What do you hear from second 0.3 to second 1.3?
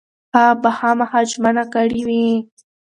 هغه به خامخا